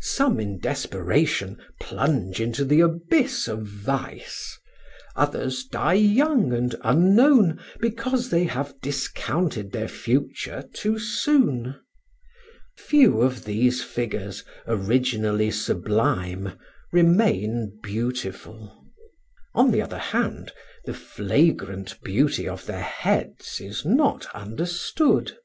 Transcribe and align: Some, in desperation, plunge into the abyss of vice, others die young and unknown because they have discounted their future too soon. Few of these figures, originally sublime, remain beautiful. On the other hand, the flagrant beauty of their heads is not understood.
Some, 0.00 0.38
in 0.38 0.60
desperation, 0.60 1.58
plunge 1.80 2.40
into 2.40 2.64
the 2.64 2.78
abyss 2.78 3.48
of 3.48 3.62
vice, 3.64 4.56
others 5.16 5.64
die 5.64 5.94
young 5.94 6.52
and 6.52 6.72
unknown 6.82 7.58
because 7.80 8.30
they 8.30 8.44
have 8.44 8.80
discounted 8.80 9.72
their 9.72 9.88
future 9.88 10.62
too 10.72 11.00
soon. 11.00 11.74
Few 12.76 13.20
of 13.20 13.44
these 13.46 13.82
figures, 13.82 14.44
originally 14.64 15.50
sublime, 15.50 16.56
remain 16.92 17.76
beautiful. 17.82 18.86
On 19.56 19.72
the 19.72 19.82
other 19.82 19.98
hand, 19.98 20.52
the 20.84 20.94
flagrant 20.94 22.00
beauty 22.04 22.46
of 22.48 22.64
their 22.66 22.80
heads 22.80 23.60
is 23.60 23.84
not 23.84 24.26
understood. 24.36 25.36